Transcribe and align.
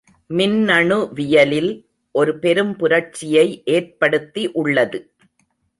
மின்னணுவியலில் 0.29 1.69
ஒரு 2.15 2.39
பெரும் 2.39 2.73
புரட்சியை 2.75 3.47
ஏற்படுத்தி 3.65 4.51
உள்ளது. 4.51 5.01